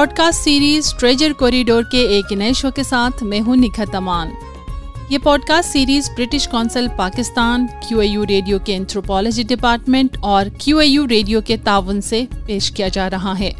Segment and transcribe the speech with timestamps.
[0.00, 4.28] Pod cost series treasure corridor کے ایک نئے شو کے ساتھ میں ہوں نکھت امان
[5.10, 10.78] یہ podcast series British Council Pakistan, Q A U radio کے انتھروپالوجی ڈپارٹمنٹ اور کیو
[10.78, 13.50] اے یو ریڈیو کے تعاون سے پیش کیا جا رہا ہے۔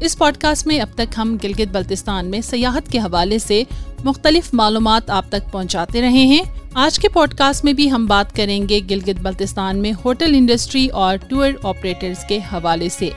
[0.00, 3.62] اس پوڈ کاسٹ میں اب تک ہم گلگت بلتستان میں سیاحت کے حوالے سے
[4.04, 6.42] مختلف معلومات آپ تک پہنچاتے رہے ہیں۔
[6.74, 10.86] آج کے پوڈ کاسٹ میں بھی ہم بات کریں گے گلگت بلتستان میں ہوٹل انڈسٹری
[10.86, 13.10] اور ٹور آپریٹرز کے حوالے سے۔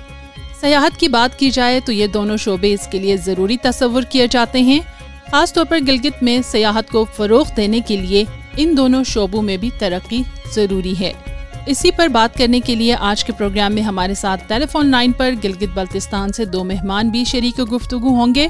[0.61, 4.27] سیاحت کی بات کی جائے تو یہ دونوں شعبے اس کے لیے ضروری تصور کیے
[4.31, 4.79] جاتے ہیں۔
[5.31, 8.23] خاص طور پر گلگت میں سیاحت کو فروغ دینے کے لیے
[8.57, 10.23] ان دونوں شعبوں میں بھی ترقی
[10.55, 11.13] ضروری ہے۔
[11.65, 15.11] اسی پر بات کرنے کے لیے آج کے پروگرام میں ہمارے ساتھ ٹیلی فون لائن
[15.11, 18.47] پر گلگت بلتستان سے دو مہمان بھی شریک گفتگو ہوں گے۔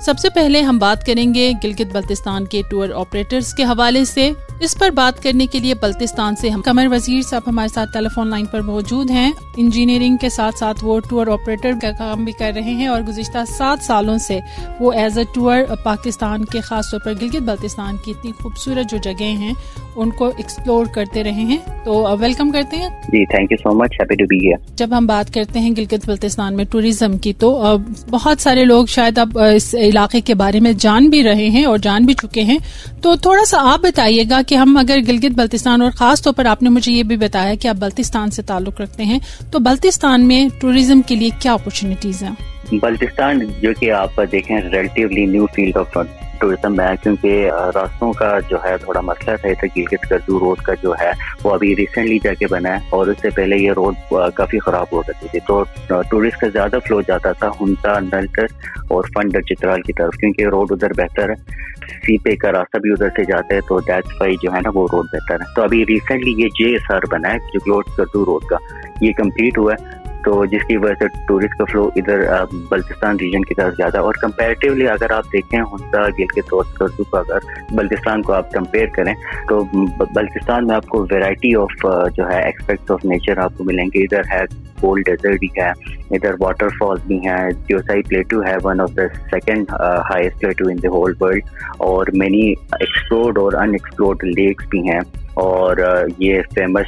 [0.00, 4.30] سب سے پہلے ہم بات کریں گے گلگت بلتستان کے ٹور آپریٹرز کے حوالے سے۔
[4.62, 8.08] اس پر بات کرنے کے لیے بلتستان سے ہم کمر وزیر صاحب ہمارے ساتھ ٹیلی
[8.14, 12.32] فون لائن پر موجود ہیں۔ انجینئرنگ کے ساتھ ساتھ وہ ٹور آپریٹر کا کام بھی
[12.32, 14.40] کر رہے ہیں اور گزشتہ سات سالوں سے
[14.80, 18.98] وہ ایز اے ٹور پاکستان کے خاص طور پر گلگت بلتستان کی اتنی خوبصورت جو
[18.98, 19.52] جگہیں ہیں
[19.96, 23.92] ان کو ایکسپلور کرتے رہے ہیں۔ تو ویلکم کرتے ہیں۔ جی thank you so much
[24.00, 27.76] happy to be جب ہم بات کرتے ہیں گلگت بلتستان میں ٹوریزم کی تو
[28.10, 31.78] بہت سارے لوگ شاید اب اس علاقے کے بارے میں جان بھی رہے ہیں اور
[31.78, 32.58] جان بھی چکے ہیں۔
[33.02, 36.46] تو تھوڑا سا آپ بتائیے گا کہ ہم اگر گلگت بلتستان اور خاص طور پر
[36.46, 39.18] آپ نے مجھے یہ بھی بتایا کہ آپ بلتستان سے تعلق رکھتے ہیں،
[39.50, 42.34] تو بلتستان میں ٹوریزم کے لیے کیا اپرچونیٹیز ہیں؟
[42.72, 45.96] بلتستان جو کہ آپ دیکھیں relatively new field of
[46.42, 50.74] tourism ہے کیونکہ راستوں کا جو ہے تھوڑا مسئلہ تھا ادھر گلگت کردو روڈ کا
[50.82, 51.10] جو ہے،
[51.44, 54.86] وہ ابھی ریسنٹلی جا کے بنا ہے، اور اس سے پہلے یہ روڈ کافی خراب
[54.92, 55.62] ہو جاتی تھی۔ تو
[56.10, 58.46] ٹورسٹ کا زیادہ فلو جاتا تھا ہنسا نلکر
[58.88, 61.34] اور فنڈر چترال کی طرف، کیونکہ روڈ ادھر بہتر ہے۔
[62.06, 64.70] سی پے کا راستہ بھی ادھر سے جاتا ہے، تو دیٹس وائی جو ہے نا
[64.74, 67.96] وہ روڈ بہتر ہے۔ تو ابھی ریسنٹلی یہ جے ایس آر بنا ہے، جو گلوٹ
[67.96, 68.56] کردو روڈ کا،
[69.00, 73.44] یہ کمپلیٹ ہوا ہے۔ تو جس کی وجہ سے ٹورسٹ کا فلو ادھر بلتستان ریجن
[73.44, 77.38] کی طرف زیادہ اور کمپیریٹیولی اگر آپ دیکھیں ہنسا گل کے طور پر اگر
[77.74, 79.14] بلتستان کو آپ کمپیئر کریں
[79.48, 79.64] تو
[80.14, 84.04] بلتستان میں آپ کو ویرائٹی آف جو ہے ایکسپیکٹس آف نیچر آپ کو ملیں گے۔
[84.04, 84.40] ادھر ہے
[84.80, 85.72] کولڈ ڈیزرٹ ہی ہے
[86.12, 89.70] ادھر واٹر فالس بھی ہیں۔ جوسائی پلیٹو ہے one of the second
[90.10, 91.42] highest plateau in the whole world
[91.78, 95.00] اور مینی ایکسپلورڈ اور ان ایکسپلورڈ لیکس بھی ہیں
[95.34, 96.86] اور uh, یہ فیمس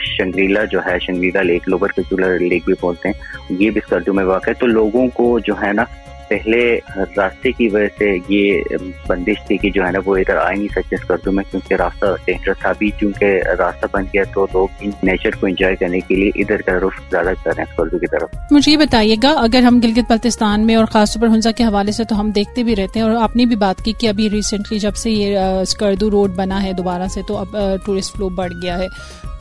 [0.00, 3.14] شنگریلا uh, جو ہے Shangrila lake lower Kachura lake بھی بولتے ہیں۔
[3.50, 5.84] یہ بھی سردیوں میں واقع ہے۔ تو لوگوں کو جو ہے نا
[6.28, 6.78] پہلے
[7.16, 8.62] راستے کی وجہ سے یہ
[9.06, 12.06] بندش تھی کہ جو ہے نا وہ ادھر آ نہیں سکتے اسکردو میں، کیونکہ راستہ
[12.24, 13.24] ڈینجرس تھا ابھی چونکہ
[13.58, 17.32] راستہ بن گیا تو لوگ نیچر کو انجوائے کرنے کے لیے ادھر کا رخ زیادہ
[17.44, 20.76] کر رہے ہیں اسکردو کی طرف۔ مجھے یہ بتائیے گا، اگر ہم گلگت بلتستان میں
[20.76, 23.16] اور خاص طور پر ہنسا کے حوالے سے تو ہم دیکھتے بھی رہتے ہیں اور
[23.16, 26.72] آپ نے بھی بات کی کہ ابھی ریسنٹلی جب سے یہ اسکردو روڈ بنا ہے
[26.72, 27.56] دوبارہ سے تو اب
[27.86, 28.86] ٹورسٹ فلو بڑھ گیا ہے۔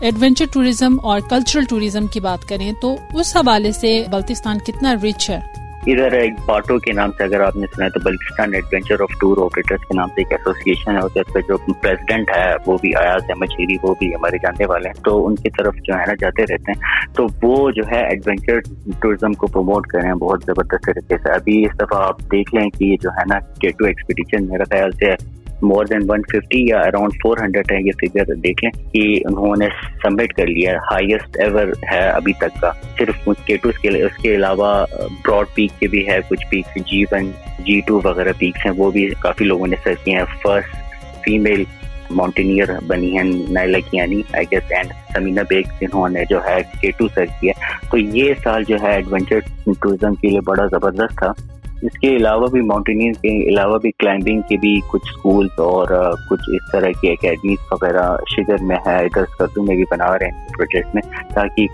[0.01, 5.29] ایڈونچر ٹوریزم اور کلچرل ٹوریزم کی بات کریں تو اس حوالے سے بلتستان کتنا رچ
[5.29, 5.39] ہے؟
[5.87, 9.19] ادھر ایک باٹو کے نام سے اگر آپ نے سنا ہے تو Baltistan adventure of
[9.21, 12.95] tour operators کے نام سے ایک ایسوسیشن ہے، اس کا جو پریزیڈنٹ ہے، وہ بھی
[12.95, 16.03] آیاز احمد شیری، وہ بھی ہمارے جاننے والے ہیں۔ تو ان کی طرف جو ہے
[16.07, 18.59] نا جاتے رہتے ہیں۔ تو وہ جو ہے ایڈونچر
[18.99, 22.55] ٹورزم کو پروموٹ کر رہے ہیں بہت زبردست طریقے سے۔ ابھی اس دفعہ آپ دیکھ
[22.55, 26.79] لیں کہ جو ہے نا ٹیٹو ایکسپیڈیشن میرا خیال سے مور دین ون ففٹی یا
[26.79, 29.67] اراؤنڈ فور ہنڈریڈ ہے یہ فگر دیکھ لیں کہ انہوں نے
[30.03, 34.35] سبمٹ کر لیا ہے ہائیسٹ ایور ہے ابھی تک کا۔ صرف اس کے اس کے
[34.35, 34.85] علاوہ
[35.25, 38.91] براڈ پیک کے بھی ہے، کچھ peak G one G two وغیرہ پیکس ہیں، وہ
[38.91, 40.75] بھی کافی لوگوں نے سر کیے ہیں۔ فرسٹ
[41.25, 41.63] فیمیل
[42.11, 46.61] ماؤنٹینئر بنی ہیں نیلا کیانی یعنی I guess and Samina Baig جنہوں نے جو ہے
[46.81, 47.53] کیٹو سر کیا۔
[47.91, 51.31] تو یہ سال جو ہے ایڈونچر ٹوریزم کے لیے بڑا زبردست تھا۔
[51.87, 55.87] اس کے علاوہ بھی ماؤنٹینئر کے علاوہ بھی کلائمبنگ کے بھی کچھ اسکولس اور
[56.29, 60.25] کچھ اس طرح کی اکیڈمیز وغیرہ شگر میں ہے۔ ادھر کردو میں بھی بنا رہے
[60.25, 61.01] ہیں پروجیکٹ میں
[61.35, 61.67] تاکہ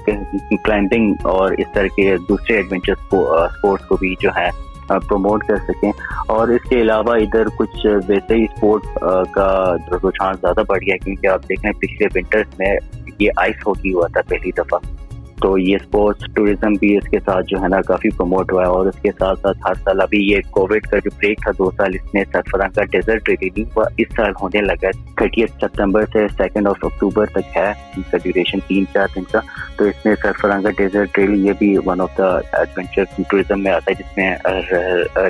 [0.63, 4.49] کلائمبنگ اور اس طرح کے دوسرے ایڈونچر اسپورٹس کو بھی جو ہے
[4.87, 5.91] پروموٹ کر سکیں۔
[6.27, 8.83] اور اس کے علاوہ ادھر کچھ ویسے ہی اسپورٹ
[9.31, 12.75] کا رجحان زیادہ بڑھ گیا کیونکہ آپ دیکھ رہے ہیں پچھلے ونٹرس میں
[13.19, 14.79] یہ آئس ہاکی ہوا تھا پہلی دفعہ۔
[15.43, 18.67] تو یہ اسپورٹس ٹوریزم بھی اس کے ساتھ جو ہے نا کافی پروموٹ ہوا ہے
[18.67, 21.71] اور اس کے ساتھ ساتھ ہر سال ابھی یہ کووڈ کا جو بریک تھا، دو
[21.77, 26.03] سال اس میں سرفراں کا ڈیزرٹ ریلی وہ اس سال ہونے لگا ہے۔ تھرٹی سپتمبر
[26.13, 29.39] سے سیکنڈ آف اکتوبر تک ہے۔ اس کا ڈیوریشن تین چار دن کا۔
[29.77, 33.71] تو اس میں سرفراں کا ڈیزرٹ ریلی یہ بھی one of the adventure tourism میں
[33.71, 34.35] آتا ہے، جس میں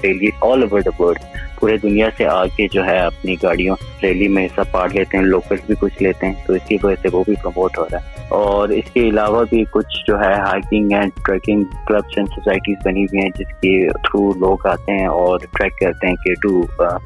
[0.03, 1.19] rally all over the world
[1.59, 5.25] پورے دنیا سے آ کے جو ہے اپنی گاڑیوں ریلی میں حصہ پارٹ لیتے ہیں
[5.25, 7.97] لوکل بھی کچھ لیتے ہیں۔ تو اس کی وجہ سے وہ بھی پروموٹ ہو رہا
[7.97, 12.75] ہے۔ اور اس کے علاوہ بھی کچھ جو ہے hiking and trekking clubs and societies
[12.85, 16.61] بنی ہوئی ہیں جس کے تھرو لوگ آتے ہیں اور ٹریک کرتے ہیں کے ٹو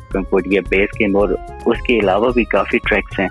[0.10, 1.30] کمپوڈیا بیس کے اور
[1.66, 3.28] اس کے علاوہ بھی کافی ٹریکس ہیں۔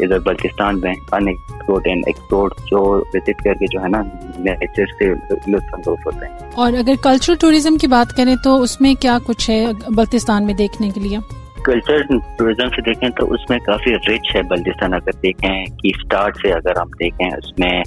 [0.00, 4.02] ادھر بلتستان میں ان ایکسپورٹ اینڈ ایکسپورٹ جو وزٹ کر کے جو ہے نا
[4.38, 5.08] نیچر سے
[5.50, 9.18] لطف اندوز ہوتے ہیں۔ اور اگر کلچرل ٹوریزم کی بات کریں تو اس میں کیا
[9.26, 9.66] کچھ ہے
[9.96, 11.18] بلتستان میں دیکھنے کے لیے؟
[11.64, 12.02] کلچر
[12.38, 16.52] ٹوریزم سے دیکھیں تو اس میں کافی رچ ہے بلتستان۔ اگر دیکھیں کی اسٹارٹ سے
[16.52, 17.82] اگر ہم دیکھیں اس میں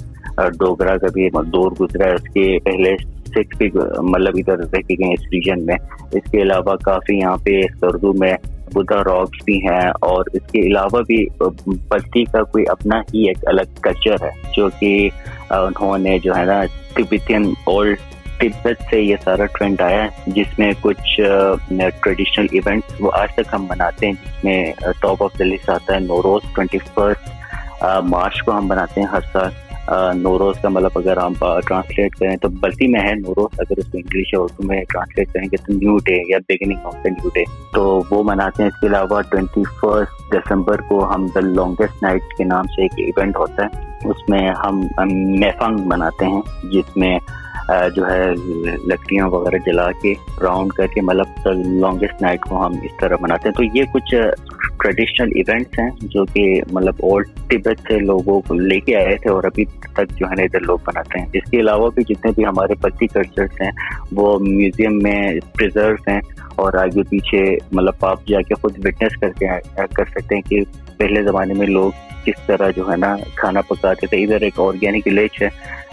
[0.58, 2.96] ڈوگرا کا بھی دور گزرا ہے، اس کے پہلے
[3.28, 5.76] سکھ بھی مطلب ادھر رہ کے گئے اس ریجن میں۔
[6.12, 8.32] اس کے علاوہ کافی یہاں پہ اردو میں
[8.74, 11.24] بدھا راکس بھی ہیں اور اس کے علاوہ بھی
[11.88, 15.08] بستی کا کوئی اپنا ہی ایک الگ کلچر ہے، جو کہ
[15.50, 16.62] انہوں نے جو ہے نا
[16.96, 17.98] تبتین اولڈ
[18.40, 21.20] تبت سے یہ سارا ٹرینڈ آیا ہے، جس میں کچھ
[22.02, 25.94] ٹریڈیشنل ایونٹس وہ آج تک ہم مناتے ہیں، جس میں ٹاپ آف دا لسٹ آتا
[25.94, 27.28] ہے نوروز ٹوینٹی فرسٹ
[28.04, 29.50] مارچ کو ہم بناتے ہیں ہر سال۔
[30.14, 31.32] نوروز کا مطلب اگر ہم
[31.66, 35.32] ٹرانسلیٹ کریں تو بلتی میں ہے نوروز، اگر اس کو انگلش یا اردو میں ٹرانسلیٹ
[35.32, 37.44] کریں گے تو نیو ڈے یا beginning of the new day
[37.74, 42.22] تو وہ مناتے ہیں۔ اس کے علاوہ ٹوینٹی فرسٹ دسمبر کو ہم دا لانگیسٹ نائٹ
[42.38, 44.80] کے نام سے ایک ایونٹ ہوتا ہے۔ اس میں ہم
[45.38, 46.42] میفنگ مناتے ہیں،
[46.72, 47.18] جس میں
[47.96, 48.34] جو ہے،
[48.86, 51.26] لکڑیاں وغیرہ جلا کے راؤنڈ کر کے مطلب
[51.80, 54.14] لانگیسٹ نائٹ کو ہم اس طرح مناتے ہیں۔ تو یہ کچھ
[54.82, 59.30] ٹریڈیشنل ایونٹس ہیں جو کہ مطلب اولڈ تبت سے لوگوں کو لے کے آئے تھے
[59.30, 62.30] اور ابھی تک جو ہے نا ادھر لوگ بناتے ہیں۔ اس کے علاوہ بھی جتنے
[62.36, 63.70] بھی ہمارے پتی کلچرس ہیں،
[64.12, 66.20] وہ میوزیم میں پرزرو ہیں۔
[66.60, 67.42] اور آگے پیچھے
[67.72, 69.46] مطلب آپ جا کے خود وٹنس کر کے
[69.94, 70.60] کر سکتے ہیں کہ
[70.96, 71.90] پہلے زمانے میں لوگ
[72.24, 75.48] کس طرح جو ہے نا کھانا پکاتے تھے۔ ادھر ایک آرگینک ولیج ہے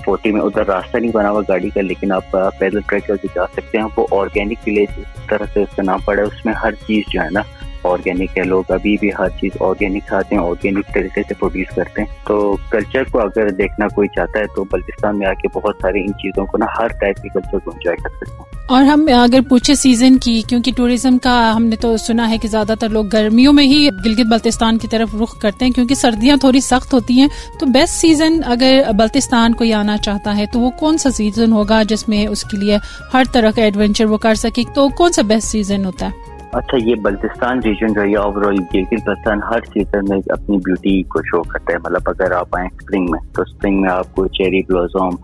[0.06, 3.28] فورٹی میں ادھر راستہ نہیں بنا ہوا گاڑی کا، لیکن آپ پیدل ٹریک کر کے
[3.36, 6.46] جا سکتے ہیں۔ وہ آرگینک ولیج اس طرح سے اس کا نام پڑا ہے، اس
[6.46, 7.42] میں ہر چیز جو ہے نا
[7.88, 12.02] آرگینک ہے، لوگ ابھی بھی ہر چیز آرگینک کھاتے ہیں آرگینک طریقے سے پروڈیوس کرتے
[12.02, 15.76] ہیں۔ تو کلچر کو اگر دیکھنا کوئی چاہتا ہے تو بلتستان میں آ کے بہت
[15.82, 18.84] ساری ان چیزوں کو نا ہر ٹائپ کے کلچر کو انجوائے کر سکتے ہیں۔ اور
[18.84, 22.74] ہم اگر پوچھے سیزن کی، کیونکہ ٹوریزم کا ہم نے تو سنا ہے کہ زیادہ
[22.80, 26.60] تر لوگ گرمیوں میں ہی گلگت بلتستان کی طرف رخ کرتے ہیں، کیونکہ سردیاں تھوڑی
[26.60, 27.28] سخت ہوتی ہیں۔
[27.60, 31.84] تو بیسٹ سیزن اگر بلتستان کوئی آنا چاہتا ہے تو وہ کون سا سیزن ہوگا
[31.84, 32.78] جس میں اس کے لیے
[33.14, 36.78] ہر طرح کا ایڈونچر وہ کر سکے؟ تو کون سا بیسٹ سیزن ہوتا ہے؟ اچھا
[36.78, 41.20] یہ بلتستان ریجن جو ہے اوور آل گلگت بلتستان ہر سیزن میں اپنی بیوٹی کو
[41.22, 44.62] شو کرتا ہے۔ مطلب اگر آپ آئیں اسپرنگ میں، تو اسپرنگ میں آپ کو چیری
[44.70, 45.16] بلوزوم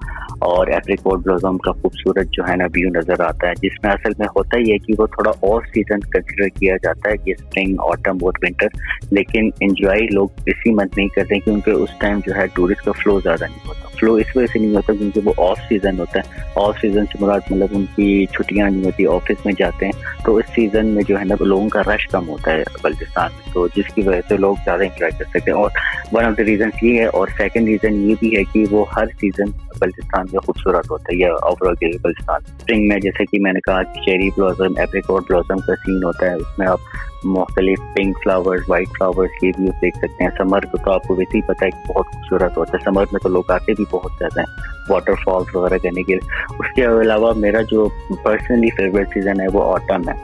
[0.43, 4.09] اور ایپریکوٹ بلوزوم کا خوبصورت جو ہے نا ویو نظر آتا ہے، جس میں اصل
[4.19, 7.75] میں ہوتا ہی ہے کہ وہ تھوڑا اور سیزن کنسیڈر کیا جاتا ہے کہ اسپرنگ
[7.79, 8.67] آٹم اور ونٹر
[9.11, 13.19] لیکن انجوائے لوگ اسی منتھ نہیں کرتے کیونکہ اس ٹائم جو ہے ٹورسٹ کا فلو
[13.19, 16.41] زیادہ نہیں ہوتا۔ فلو اس وجہ سے نہیں ہوتا کیونکہ وہ آف سیزن ہوتا ہے۔
[16.55, 20.37] آف سیزن سے مراد مطلب ان کی چھٹیاں نہیں ہوتی آفس میں جاتے ہیں۔ تو
[20.37, 23.67] اس سیزن میں جو ہے نا لوگوں کا رش کم ہوتا ہے بلتستان میں۔ تو
[23.67, 25.69] جس کی وجہ سے لوگ زیادہ انجوائے کر سکتے ہیں۔ اور
[26.11, 29.05] ون آف دا ریزنس یہ ہے اور سیکنڈ ریزن یہ بھی ہے کہ وہ ہر
[29.05, 33.59] سیزن بلتستان یہ خوبصورت ہوتا ہے، یہ اوور آل اسپرنگ میں جیسے کہ میں نے
[33.59, 36.79] کہا چیری بلازم ایپریکوٹ بلازم کا سین ہوتا ہے، اس میں آپ
[37.25, 40.29] مختلف پنک فلاورز وائٹ فلاورز یہ بھی دیکھ سکتے ہیں.
[40.37, 42.83] سمر کو تو آپ کو ویسے ہی پتہ ہے کہ بہت خوبصورت ہوتا ہے.
[42.83, 44.71] سمر میں تو لوگ آتے بھی بہت زیادہ ہیں.
[44.89, 46.33] واٹر فالس وغیرہ کرنے کے لیے.
[46.59, 47.87] اس کے علاوہ میرا جو
[48.23, 50.15] پرسنلی فیوریٹ سیزن ہے وہ آٹم ہے.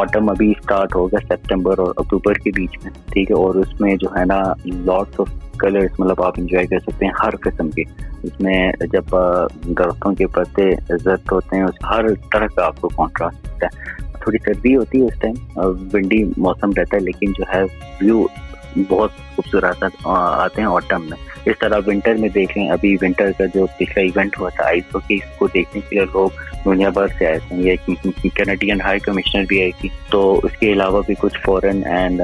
[0.00, 2.92] آٹم ابھی اسٹارٹ ہوگا سپٹمبر اور اکتوبر کے بیچ میں.
[3.12, 5.28] ٹھیک ہے؟ اور اس میں جو ہے نا لاٹس آف
[5.58, 7.82] کلرس مطلب آپ انجوائے کر سکتے ہیں ہر قسم کے.
[8.22, 9.16] اس میں جب
[9.78, 14.04] درختوں کے پتے زرد ہوتے ہیں ہر طرح کا آپ کو کانٹراسٹ ملتا ہے.
[14.26, 15.34] تھوڑی سردی ہوتی ہے اس ٹائم
[15.92, 17.62] ونڈی موسم رہتا ہے، لیکن جو ہے
[18.00, 18.26] ویو
[18.88, 21.18] بہت خوبصورت آتے ہیں آٹم میں۔
[21.50, 25.14] اس طرح ونٹر میں دیکھیں، ابھی ونٹر کا جو پچھلا ایونٹ ہوا تھا آئس ہاکی
[25.14, 27.76] اس کو دیکھنے کے لیے لوگ دنیا بھر سے آئے تھے، یہ
[28.34, 32.20] کینیڈین ہائی کمشنر بھی آئی تھی۔ تو اس کے علاوہ بھی کچھ فورن اینڈ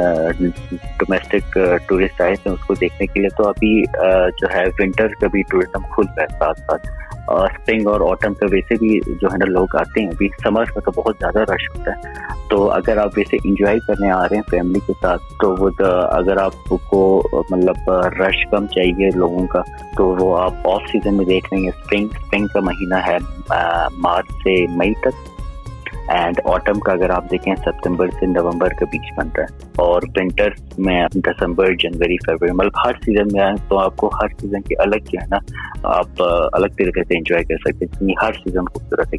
[0.98, 5.08] ڈومیسٹک ٹورسٹ آئے تھے اس کو دیکھنے کے لیے۔ تو ابھی uh, جو ہے ونٹر
[5.08, 6.86] کا بھی ٹوریزم کھل رہا ہے ساتھ ساتھ۔
[7.30, 10.80] اسپرنگ اور آٹم کا ویسے بھی جو ہے نا لوگ آتے ہیں، ابھی سمر میں
[10.80, 14.50] تو بہت زیادہ رش ہوتا ہے۔ تو اگر آپ ویسے انجوائے کرنے آ رہے ہیں
[14.50, 19.46] فیملی کے ساتھ، تو وہ uh, اگر آپ کو uh, مطلب رش کم چاہیے لوگوں
[19.46, 19.62] کا،
[19.96, 23.16] تو وہ آپ آف سیزن میں دیکھ رہے ہیں۔ اسپرنگ اسپرنگ کا مہینہ ہے
[23.96, 25.31] مارچ سے مئی تک
[26.12, 30.48] اینڈ آٹم کا اگر آپ دیکھیں ستمبر سے نومبر کے بیچ بنتا ہے۔ اور ونٹر
[30.78, 34.74] میں دسمبر جنوری فیبری مطلب ہر سیزن میں آئیں تو آپ کو ہر سیزن کی
[34.78, 35.36] الگ جو ہے نا
[35.82, 36.08] آپ
[36.52, 39.16] الگ طریقے سے انجوائے کر سکتے ہیں۔ ہر سیزن خوبصورت ہے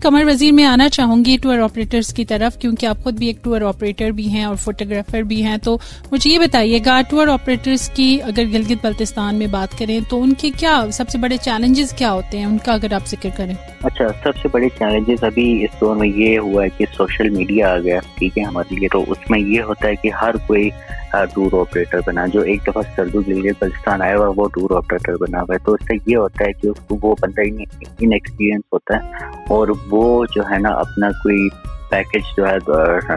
[0.00, 3.44] کمر وزیر میں آنا چاہوں گی ٹور آپریٹرس کی طرف کیونکہ آپ خود بھی ایک
[3.44, 5.78] ٹور آپریٹر بھی ہیں اور فوٹوگرافر بھی ہیں۔ تو
[6.12, 10.32] مجھے یہ بتائیے گا ٹور آپریٹرس کی اگر گلگت بلتستان میں بات کریں تو ان
[10.38, 13.54] کے کیا سب سے بڑے چیلنجز کیا ہوتے ہیں؟ ان کا اگر آپ ذکر کریں۔
[13.82, 17.72] اچھا سب سے بڑے چیلنجز ابھی اس دور میں یہ ہوا ہے کہ سوشل میڈیا
[17.74, 20.68] آ گیا، ٹھیک ہے، ہمارے لیے۔ تو اس میں یہ ہوتا ہے کہ ہر کوئی
[21.34, 25.40] ٹور آپریٹر بنا، جو ایک دفعہ سردو لیے بلستان آیا ہوا، وہ ٹور آپریٹر بنا
[25.40, 28.62] ہوا ہے۔ تو اس سے یہ ہوتا ہے کہ اس کو وہ بندہ ان ایکسپیرئنس
[28.72, 31.48] ہوتا ہے اور وہ جو ہے نا اپنا کوئی
[31.90, 32.58] پیکج جو ہے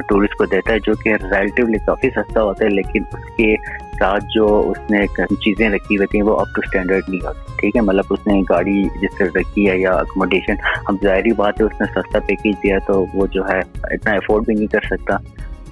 [0.10, 3.56] ٹورسٹ کو دیتا ہے، جو کہ ریلیٹیولی کافی سستا ہوتا ہے، لیکن اس کے
[4.01, 5.00] ساتھ جو اس نے
[5.43, 8.41] چیزیں رکھی ہوئی تھیں وہ اپ ٹو اسٹینڈرڈ نہیں ہوتی، ٹھیک ہے؟ مطلب اس نے
[8.50, 10.55] گاڑی جس طرح رکھی ہے یا اکوموڈیشن
[10.86, 14.46] اب ظاہری بات ہے اس نے سستا پیکیج دیا تو وہ جو ہے اتنا افورڈ
[14.46, 15.17] بھی نہیں کر سکتا۔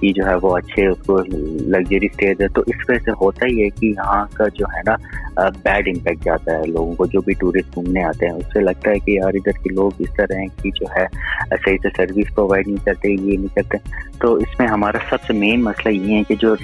[0.00, 1.18] کی جو ہے وہ اچھے اس کو
[1.60, 4.80] لگژری اسٹیز ہے۔ تو اس وجہ سے ہوتا ہی ہے کہ یہاں کا جو ہے
[4.86, 4.96] نا
[5.64, 8.90] بیڈ امپیکٹ جاتا ہے لوگوں کو۔ جو بھی ٹورسٹ گھومنے آتے ہیں، اس سے لگتا
[8.90, 11.06] ہے کہ یار ادھر کے لوگ اس طرح ہیں کہ جو ہے
[11.64, 13.78] صحیح سے سروس پرووائڈ نہیں کرتے، یہ نہیں کرتے۔
[14.18, 16.54] تو اس میں ہمارا سب سے مین مسئلہ یہ ہے کہ جو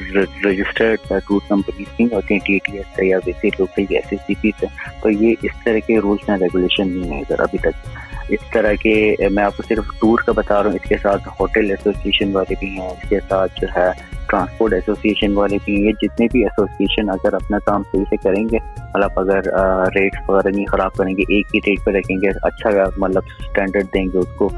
[0.44, 4.20] رجسٹرڈ ٹور کمپنیز نہیں ہوتی ہیں ٹی ٹی ایس سے یا ویسی local S S
[4.26, 4.66] C P سے،
[5.02, 7.88] تو یہ اس طرح کے رولس اینڈ ریگولیشن نہیں ہے ادھر ابھی تک۔
[8.28, 11.28] اس طرح کے، میں آپ کو صرف ٹور کا بتا رہا ہوں، اس کے ساتھ
[11.40, 13.90] ہوٹل ایسوسیشن والے بھی ہیں، اس کے ساتھ جو ہے
[14.30, 18.58] ٹرانسپورٹ ایسوسیشن والے بھی یہ جتنے بھی ایسوسیشن اگر اپنا کام صحیح سے کریں گے
[18.76, 19.48] مطلب اگر
[19.94, 23.86] ریٹس وغیرہ نہیں خراب کریں گے، ایک ہی ریٹ پہ رکھیں گے اچھا مطلب اسٹینڈرڈ
[23.94, 24.48] دیں گے اس کو،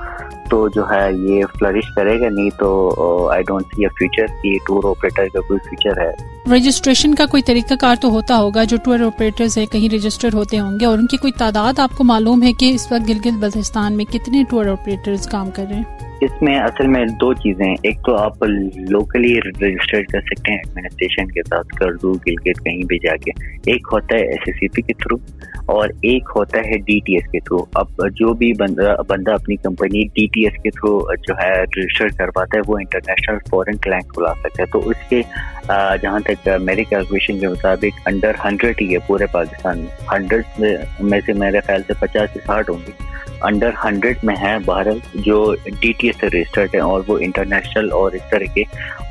[0.50, 4.56] تو جو ہے یہ فلرش کرے گا، نہیں تو I don't see a future کہ
[4.66, 6.10] ٹور آپریٹر کا کوئی فیوچر ہے۔
[6.54, 10.58] رجسٹریشن کا کوئی طریقہ کار تو ہوتا ہوگا، جو ٹور آپریٹرز ہیں، کہیں رجسٹر ہوتے
[10.58, 13.38] ہوں گے، اور ان کی کوئی تعداد آپ کو معلوم ہے کہ اس وقت گلگت
[13.40, 17.74] بلتستان میں کتنے ٹور آپریٹرز کام کر رہے ہیں؟ اس میں اصل میں دو چیزیں
[17.82, 18.42] ایک تو آپ
[18.88, 23.30] لوکلی رجسٹر کر سکتے ہیں ایڈمنسٹریشن کے ساتھ کردو گلگت کہیں بھی جا کے۔
[23.72, 25.16] ایک ہوتا ہے ایس ایس سی پی کے تھرو
[25.72, 29.56] اور ایک ہوتا ہے ڈی ٹی ایس کے تھرو اب جو بھی بندہ بندہ اپنی
[29.56, 30.98] کمپنی ڈی ٹی ایس کے تھرو
[31.28, 35.08] جو ہے رجسٹر کرواتا ہے، وہ انٹرنیشنل فورن کلائنٹ کو لا سکتا ہے۔ تو اس
[35.08, 35.22] کے
[36.02, 40.64] جہاں تک میری کیلکولیشن کے مطابق انڈر ہنڈریڈ ہی ہے پورے پاکستان میں۔ ہنڈریڈ
[41.00, 42.92] میں سے میرے خیال سے پچاس سے ساٹھ ہوں گے۔
[43.42, 47.92] انڈر ہنڈریڈ میں ہے بھارت جو ڈی ٹی ایس سے رجسٹرڈ ہیں اور وہ انٹرنیشنل
[47.92, 48.62] اور اس طرح کے،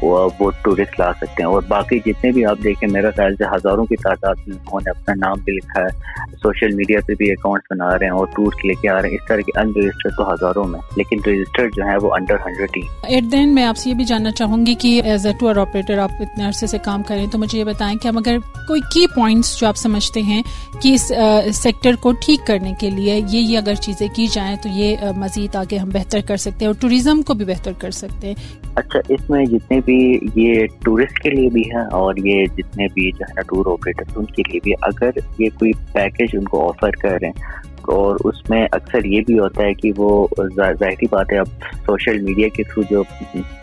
[0.04, 3.86] وہ ٹورسٹ لا سکتے ہیں۔ اور باقی جتنے بھی آپ دیکھیں، میرا خیال سے ہزاروں
[3.86, 7.72] کی تعداد میں انہوں نے اپنا نام بھی لکھا ہے۔ سوشل میڈیا پہ بھی اکاؤنٹس
[7.72, 10.12] بنا رہے ہیں اور ٹور لے کے آ رہے ہیں۔ اس طرح کے ان رجسٹرڈ
[10.18, 12.82] تو ہزاروں میں لیکن رجسٹرڈ جو ہے وہ انڈر ہنڈریڈ ہی
[13.16, 15.98] ایٹ دین میں آپ سے یہ بھی جاننا چاہوں گی کہ ایز اے ٹور آپریٹر
[15.98, 19.06] آپ اتنے عرصے سے کام کریں تو مجھے یہ بتائیں کہ ہم اگر کوئی کی
[19.08, 20.42] پوائنٹس جو آپ سمجھتے ہیں
[20.82, 21.12] کہ اس
[21.54, 25.56] سیکٹر کو ٹھیک کرنے کے لیے، یہ یہ اگر چیزیں کی جائیں تو یہ مزید
[25.56, 28.36] آگے ہم بہتر کر سکتے ہیں اور ٹوریزم کو بھی بہتر کر سکتے ہیں۔
[28.76, 29.98] اچھا اس میں جتنے بھی
[30.36, 34.04] یہ ٹورسٹ کے لیے بھی ہیں اور یہ جتنے بھی جو ہے نا ٹور آپریٹر
[34.16, 38.16] ان کے لیے بھی اگر یہ کوئی پیکیج ان کو آفر کر رہے ہیں اور
[38.24, 41.48] اس میں اکثر یہ بھی ہوتا ہے کہ وہ ظاہری بات ہے، اب
[41.86, 43.04] سوشل میڈیا کے تھرو جو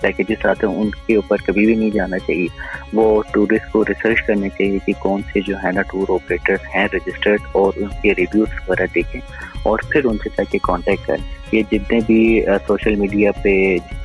[0.01, 2.47] پیکیجز آتے ہیں، ان کے اوپر کبھی بھی نہیں جانا چاہیے۔
[2.93, 6.87] وہ ٹورسٹ کو ریسرچ کرنے چاہیے کہ کون سے جو ہے نا ٹور آپریٹر ہیں
[6.93, 9.21] رجسٹرڈ اور ان کے ریویوز وغیرہ دیکھیں۔
[9.65, 13.55] اور پھر ان سے جا کے کانٹیکٹ کریں یہ جتنے بھی سوشل میڈیا پہ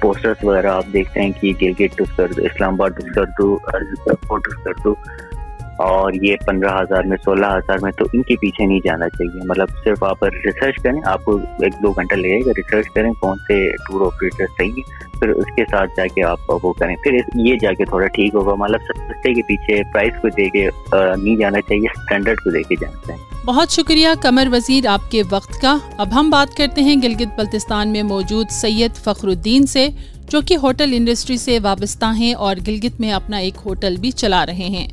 [0.01, 3.55] پوسٹرس وغیرہ آپ دیکھتے ہیں کہ گلگیٹ ٹوس کر دو اسلام آباد ٹوس کر دو
[4.63, 4.93] کر دو
[5.79, 9.45] اور یہ پندرہ ہزار میں، سولہ ہزار میں تو ان کے پیچھے نہیں جانا چاہیے۔
[9.45, 13.37] مطلب صرف آپ ریسرچ کریں، آپ کو ایک دو گھنٹہ لگے گا ریسرچ کریں کون
[13.37, 17.17] سے ٹور آپریٹر صحیح ہے پھر اس کے ساتھ جا کے آپ وہ کریں۔ پھر
[17.35, 21.35] یہ جا کے تھوڑا ٹھیک ہوگا۔ مطلب سستے کے پیچھے پرائز کو دے کے نہیں
[21.35, 25.61] جانا چاہیے اسٹینڈرڈ کو دے کے جانا چاہیے۔ بہت شکریہ کمر وزیر آپ کے وقت
[25.61, 29.87] کا۔ اب ہم بات کرتے ہیں گلگت بلتستان میں موجود سید فخر الدین سے،
[30.29, 34.45] جو کہ ہوٹل انڈسٹری سے وابستہ ہیں اور گلگت میں اپنا ایک ہوٹل بھی چلا
[34.45, 34.87] رہے ہیں۔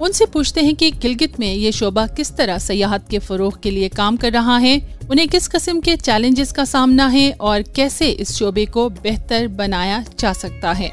[0.00, 3.70] ان سے پوچھتے ہیں کہ گلگت میں یہ شعبہ کس طرح سیاحت کے فروغ کے
[3.70, 4.78] لیے کام کر رہا ہے،
[5.08, 10.00] انہیں کس قسم کے چیلنجز کا سامنا ہے اور کیسے اس شعبے کو بہتر بنایا
[10.16, 10.88] جا سکتا ہے۔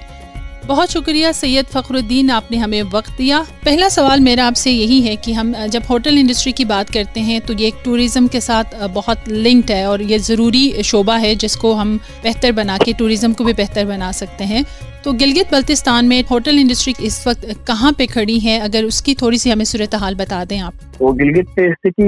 [0.65, 4.71] بہت شکریہ سید فخر الدین، آپ نے ہمیں وقت دیا۔ پہلا سوال میرا آپ سے
[4.71, 8.27] یہی ہے کہ ہم، جب ہوٹل انڈسٹری کی بات کرتے ہیں تو یہ ایک ٹوریزم
[8.27, 12.77] کے ساتھ بہت لنکڈ ہے اور یہ ضروری شعبہ ہے جس کو ہم بہتر بنا
[12.85, 14.61] کے، ٹوریزم کو بھی بہتر بنا سکتے ہیں۔
[15.03, 19.15] تو گلگت بلتستان میں ہوٹل انڈسٹری اس وقت کہاں پہ کھڑی ہے؟ اگر اس کی
[19.15, 22.03] تھوڑی سی ہمیں صورتحال بتا دیں آپ۔ وہ گلگت پہ استھی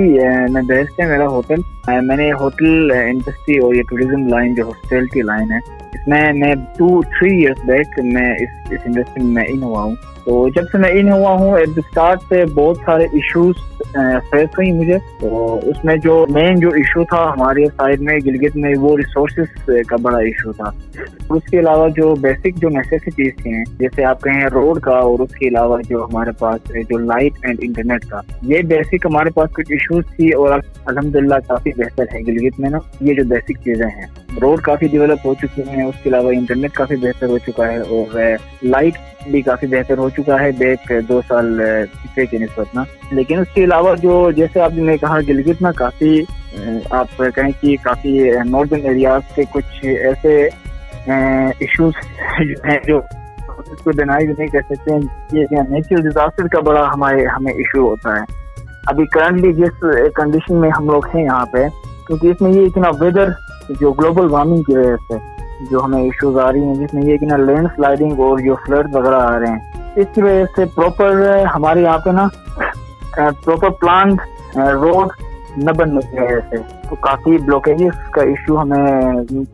[0.50, 1.62] میں بیسٹ ہے میرا ہوٹل۔
[2.02, 5.58] میں نے ہوٹل انڈسٹری اور یہ ٹوریزم لائن جو ہاسپٹلٹی لائن ہے،
[5.94, 8.36] اس میں میں ٹو تھری ایئرس بیک میں
[8.72, 9.96] اس انڈسٹری میں ان ہوا ہوں
[10.30, 13.56] تو جب سے میں ان ہوا ہوں ایٹ دا اسٹارٹ سے بہت سارے ایشوز
[14.32, 18.56] فیس ہوئی مجھے۔ تو اس میں جو مین جو ایشو تھا ہمارے سائڈ میں، گلگت
[18.56, 20.70] میں، وہ ریسورسز کا بڑا ایشو تھا۔
[21.30, 25.36] اس کے علاوہ جو بیسک جو نیسیسٹیز تھے جیسے آپ کہیں روڈ کا اور اس
[25.36, 29.72] کے علاوہ جو ہمارے پاس جو لائٹ اینڈ انٹرنیٹ کا۔ یہ بیسک ہمارے پاس کچھ
[29.72, 33.88] ایشوز تھی اور الحمد للہ کافی بہتر ہے گلگت میں نا۔ یہ جو بیسک چیزیں
[33.88, 34.06] ہیں۔
[34.42, 37.78] روڈ کافی ڈیولپ ہو چکی ہیں، اس کے علاوہ انٹرنیٹ کافی بہتر ہو چکا ہے
[37.78, 38.20] اور
[38.64, 38.94] لائٹ
[39.32, 41.62] بھی کافی بہتر ہو چکا ہے بیک دو سال
[41.92, 45.72] پچھلے کے نسبت نا۔ لیکن اس کے علاوہ جو جیسے آپ نے کہا گلگت نا
[45.72, 46.22] کافی،
[46.90, 50.50] آپ کہیں کہ کافی ناردرن ایریاز کے کچھ ایسے
[51.06, 51.94] ایشوز
[52.40, 53.02] ہیں جو
[53.72, 55.00] اس کو ڈینائی نہیں کر سکتے۔ ہیں
[55.32, 58.24] یہ نیچرل ڈیزاسٹر کا بڑا ہمارے، ہمیں ایشو ہوتا ہے۔
[58.88, 59.84] ابھی کرنٹلی جس
[60.16, 61.68] کنڈیشن میں ہم لوگ ہیں یہاں پہ،
[62.08, 63.30] کیونکہ اس میں یہ اتنا ویدر
[63.80, 65.18] جو گلوبل وارمنگ کی وجہ سے
[65.72, 68.56] جو ہمیں ایشوز آ رہی ہیں، جس میں یہ کہ نا لینڈ سلائڈنگ اور جو
[68.56, 72.28] فلڈ وغیرہ آ رہے ہیں۔ اس کی وجہ سے پراپر ہمارے یہاں پہ نا
[73.16, 74.10] پراپر پلان
[74.56, 75.08] روڈ
[75.58, 76.56] نہ بننے کی وجہ سے۔
[76.90, 79.02] تو کافی بلوکیجز کا ایشو ہمیں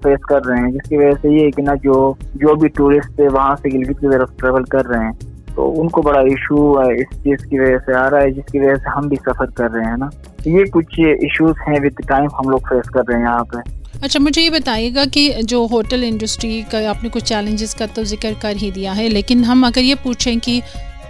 [0.03, 3.21] فیس کر رہے ہیں، جس کی وجہ سے یہ کہ نا جو جو بھی ٹورسٹ
[3.31, 5.11] وہاں سے گلگت کی طرف ٹریول کر رہے ہیں۔
[5.55, 8.59] تو ان کو بڑا ایشو اس چیز کی وجہ سے آ رہا ہے، جس کی
[8.59, 10.07] وجہ سے ہم بھی سفر کر رہے ہیں نا۔
[10.45, 14.19] یہ کچھ ایشوز ہیں وتھ ٹائم ہم لوگ فیس کر رہے ہیں یہاں پہ۔ اچھا
[14.21, 18.03] مجھے یہ بتائیے گا کہ جو ہوٹل انڈسٹری کا آپ نے کچھ چیلنجز کا تو
[18.05, 20.59] ذکر کر ہی دیا ہے، لیکن ہم اگر یہ پوچھیں کہ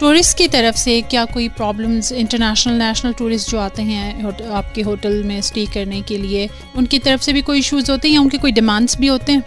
[0.00, 4.12] ٹورسٹ کی طرف سے کیا کوئی پرابلمس انٹرنیشنل نیشنل ٹورسٹ جو آتے ہیں
[4.50, 7.90] آپ کے ہوٹل میں اسٹے کرنے کے لیے، ان کی طرف سے بھی کوئی ایشوز
[7.90, 9.40] ہوتے ہیں یا ان کے کوئی ڈیمانڈس بھی ہوتے ہیں؟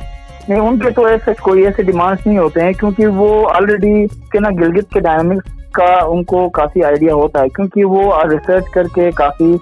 [0.49, 4.39] نہیں، ان کے تو ایسے کوئی ایسے ڈیمانڈس نہیں ہوتے ہیں، کیونکہ وہ آلریڈی کے
[4.39, 8.87] نا گلگت کے ڈائنامکس کا ان کو کافی آئیڈیا ہوتا ہے، کیونکہ وہ ریسرچ کر
[8.95, 9.53] کے کافی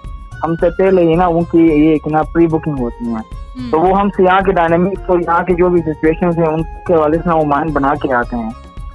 [0.44, 3.22] ہم سے پہلے ہی نا ان کی یہ نا پری بکنگ ہوتی ہیں۔
[3.72, 6.94] تو وہ ہم یہاں کے ڈائنامکس اور یہاں کی جو بھی سچویشن ہیں ان کے
[6.94, 8.50] حوالے سے وہ مائنڈ بنا کے آتے ہیں۔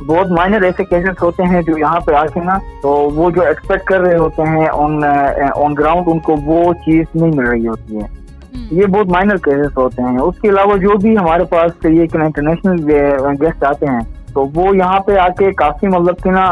[0.06, 3.42] بہت مائنر ایسے کیسز ہوتے ہیں جو یہاں پہ آ کے نا تو وہ جو
[3.42, 7.96] ایکسپیکٹ کر رہے ہوتے ہیں آن گراؤنڈ ان کو وہ چیز نہیں مل رہی ہوتی
[7.96, 8.22] ہے۔
[8.70, 12.90] یہ بہت مائنر کیسز ہوتے ہیں۔ اس کے علاوہ جو بھی ہمارے پاس یہ انٹرنیشنل
[13.40, 14.00] گیسٹ آتے ہیں
[14.34, 16.44] تو وہ یہاں پہ آ کے کافی مطلب کہ نا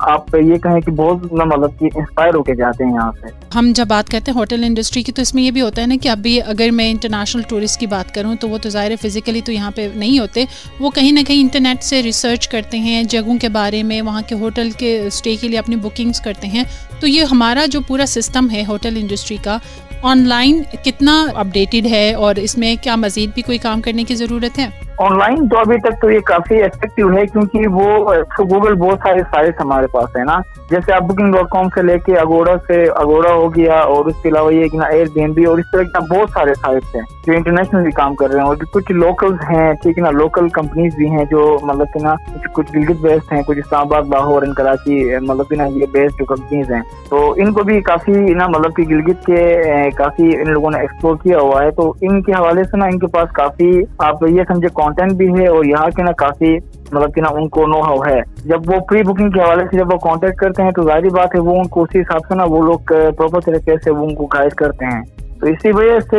[0.00, 3.72] آپ یہ کہیں کہ بہت مطلب کہ انسپائر ہو کے جاتے ہیں یہاں سے ہم
[3.74, 5.94] جب بات کرتے ہیں ہوٹل انڈسٹری کی، تو اس میں یہ بھی ہوتا ہے نا
[6.02, 9.52] کہ ابھی اگر میں انٹرنیشنل ٹورسٹ کی بات کروں، تو وہ تو ظاہر فزیکلی تو
[9.52, 10.44] یہاں پہ نہیں ہوتے۔
[10.80, 14.34] وہ کہیں نہ کہیں انٹرنیٹ سے ریسرچ کرتے ہیں، جگہوں کے بارے میں، وہاں کے
[14.34, 16.64] ہوٹل کے اسٹے کے لیے اپنی بکنگس کرتے ہیں۔
[17.00, 19.58] تو یہ ہمارا جو پورا سسٹم ہے ہوٹل انڈسٹری کا
[20.02, 24.14] آن لائن کتنا اپڈیٹڈ ہے اور اس میں کیا مزید بھی کوئی کام کرنے کی
[24.14, 24.66] ضرورت ہے؟
[24.98, 29.20] آن لائن تو ابھی تک تو یہ کافی افیکٹو ہے کیونکہ وہ گوگل بہت سارے
[29.30, 30.38] سائٹ ہمارے پاس ہے نا۔
[30.70, 34.14] جیسے آپ بکنگ ڈاٹ کام سے لے کے اگوڑا سے اگوڑا ہو گیا اور اس
[34.22, 37.02] کے علاوہ یہ کہ نا ایئر بی اور اس طرح کے بہت سارے سائٹس ہیں
[37.26, 40.48] جو انٹرنیشنل بھی کام کر رہے ہیں اور کچھ لوکل ہیں، ٹھیک ہے نا لوکل
[40.48, 42.14] کمپنیز بھی ہیں جو مطلب کہ نا
[42.52, 46.18] کچھ گلگت بیسڈ ہیں، کچھ اسلام آباد لاہور اینڈ کراچی مطلب کہ نا یہ بیسڈ
[46.18, 50.52] جو کمپنیز ہیں۔ تو ان کو بھی کافی نا مطلب کہ گلگت کے کافی ان
[50.52, 53.32] لوگوں نے ایکسپلور کیا ہوا ہے۔ تو ان کے حوالے سے نا ان کے پاس
[53.32, 56.56] کافی آپ یہ سمجھے کانٹینٹ بھی ہے اور یہاں کے نا کافی
[56.92, 59.78] مطلب کہ نا ان کو نو ہاؤ ہے۔ جب وہ پری بکنگ کے حوالے سے
[59.78, 62.34] جب وہ کانٹیکٹ کرتے ہیں تو ظاہری بات ہے وہ ان کو اسی حساب سے
[62.34, 62.78] نا وہ لوگ
[63.16, 65.02] پراپر طریقے سے وہ ان کو گائڈ کرتے ہیں۔
[65.40, 66.18] تو اسی وجہ سے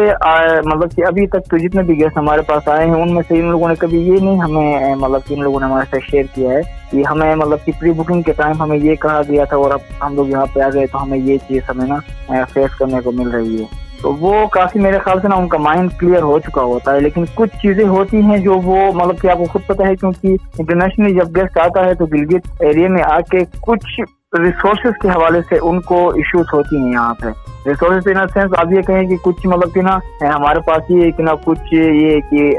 [0.66, 3.40] مطلب کہ ابھی تک تو جتنے بھی گیسٹ ہمارے پاس آئے ہیں، ان میں سے
[3.40, 6.24] ان لوگوں نے کبھی یہ نہیں ہمیں مطلب کہ ان لوگوں نے ہمارے ساتھ شیئر
[6.34, 9.58] کیا ہے کہ ہمیں مطلب کہ پری بکنگ کے ٹائم ہمیں یہ کہا گیا تھا
[9.58, 12.76] اور اب ہم لوگ یہاں پہ آ گئے تو ہمیں یہ چیز ہمیں نا فیس
[12.76, 15.92] کرنے کو مل رہی ہے۔ تو وہ کافی میرے خیال سے نا ان کا مائنڈ
[16.00, 19.38] کلیئر ہو چکا ہوتا ہے، لیکن کچھ چیزیں ہوتی ہیں جو وہ مطلب کہ آپ
[19.38, 23.20] کو خود پتا ہے، کیونکہ انٹرنیشنلی جب گیسٹ آتا ہے تو گلگت ایریا میں آ
[23.32, 24.00] کے کچھ
[24.40, 27.28] ریسورسز کے حوالے سے ان کو ایشوز ہوتی ہیں یہاں پہ۔
[27.66, 31.24] ریسورسز ان سینس آپ یہ کہیں کہ کچھ مطلب کہ نا ہمارے پاس یہ کہ
[31.24, 32.50] نا کچھ یہ کہ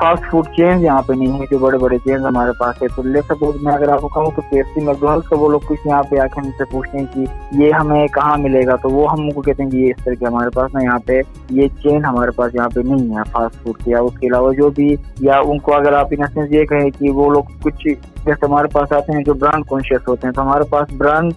[0.00, 3.02] فاسٹ فوڈ چینز یہاں پہ نہیں ہے جو بڑے بڑے چینز ہمارے پاس ہے تو
[3.02, 5.60] لے سپوز میں اگر آپ کو کہوں تو کے ایف سی میکڈونلڈس کا وہ لوگ
[5.68, 7.24] کچھ یہاں پہ آ کے ہم سے پوچھتے ہیں کہ
[7.62, 10.14] یہ ہمیں کہاں ملے گا؟ تو وہ ہم کو کہتے ہیں کہ یہ اس طرح
[10.20, 11.20] کے ہمارے پاس نا یہاں پہ
[11.60, 14.52] یہ چین ہمارے پاس یہاں پہ نہیں ہے فاسٹ فوڈ کی یا اس کے علاوہ
[14.58, 17.86] جو بھی، یا ان کو اگر آپ ان سینس یہ کہیں کہ وہ لوگ کچھ
[17.86, 21.32] جیسے ہمارے پاس آتے ہیں جو برانڈ کانشیس ہوتے ہیں، تو ہمارے پاس برانڈ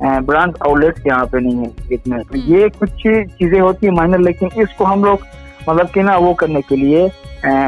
[0.00, 3.06] برانڈ آؤٹ یہاں پہ نہیں ہے اتنے یہ کچھ
[3.38, 5.16] چیزیں ہوتی ہیں مائنر لیکن اس کو ہم لوگ
[5.66, 7.08] مطلب کہ نا وہ کرنے کے لیے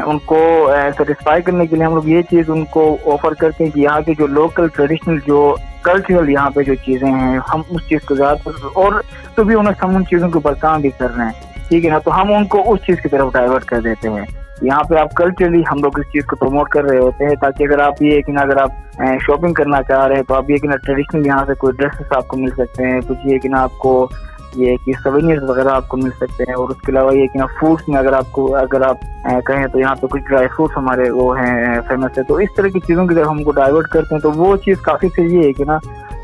[0.05, 3.71] ان کو سیٹسفائی کرنے کے لیے ہم لوگ یہ چیز ان کو آفر کرتے ہیں
[3.71, 7.89] کہ یہاں کے جو لوکل ٹریڈیشنل جو کلچرل یہاں پہ جو چیزیں ہیں ہم اس
[7.89, 8.93] چیز کو زیادہ اور
[9.35, 11.31] تو بھی انہیں ہم ان چیزوں کے اوپر کام بھی کر رہے ہیں۔
[11.67, 14.25] ٹھیک ہے نا؟ تو ہم ان کو اس چیز کی طرف ڈائیورٹ کر دیتے ہیں۔
[14.61, 17.63] یہاں پہ آپ کلچرلی ہم لوگ اس چیز کو پروموٹ کر رہے ہوتے ہیں تاکہ
[17.63, 20.57] اگر آپ یہ کہ نا اگر آپ شاپنگ کرنا چاہ رہے ہیں تو آپ یہ
[20.57, 23.49] کہ نا ٹریڈیشنل یہاں سے کوئی ڈریسز آپ کو مل سکتے ہیں، کچھ یہ کہ
[23.49, 24.07] نا آپ کو
[24.55, 27.39] یہ کہ سوینئرز وغیرہ آپ کو مل سکتے ہیں اور اس کے علاوہ یہ کہ
[27.39, 29.01] نا فروٹس میں اگر آپ کو، اگر آپ
[29.47, 32.67] کہیں تو یہاں پہ کچھ ڈرائی فروٹس ہمارے وہ ہیں فیمس ہے تو اس طرح
[32.73, 35.43] کی چیزوں کی طرف ہم کو ڈائیورٹ کرتے ہیں تو وہ چیز کافی پھر یہ
[35.43, 35.77] ہے کہ نا،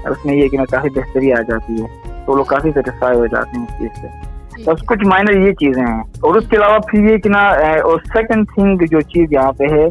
[0.10, 1.88] اس میں یہ کہ نا کافی بہتری آ جاتی ہے۔
[2.26, 5.86] تو لوگ کافی سیٹسفائی ہو جاتے ہیں اس چیز سے۔ بس کچھ مائنر یہ چیزیں
[5.86, 7.44] ہیں۔ اور اس کے علاوہ پھر یہ کہ نا
[7.84, 9.90] اور سیکنڈ تھنگ جو چیز یہاں پہ ہے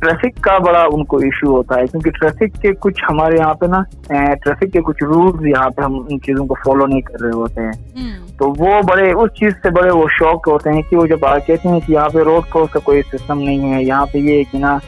[0.00, 3.66] ٹریفک کا بڑا ان کو ایشو ہوتا ہے۔ کیونکہ ٹریفک کے کچھ ہمارے یہاں پہ
[3.66, 3.82] نا
[4.34, 7.60] ٹریفک کے کچھ رولز یہاں پہ ہم ان چیزوں کو فالو نہیں کر رہے ہوتے
[7.60, 7.72] ہیں۔
[8.38, 11.38] تو وہ بڑے اس چیز سے بڑے وہ شوق ہوتے ہیں کہ وہ جب آ
[11.38, 14.42] کہتے ہیں کہ یہاں پہ روڈ کراس کا کوئی سسٹم نہیں ہے۔ یہاں پہ یہ
[14.50, 14.78] کہ نا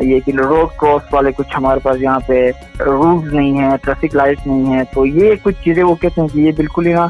[0.00, 4.46] یہ کہ روڈ کراس والے کچھ ہمارے پاس یہاں پہ رولز نہیں ہیں ٹریفک لائٹ
[4.46, 7.06] نہیں ہے تو یہ کچھ چیزیں وہ کہتے ہیں کہ یہ بالکل ہی نا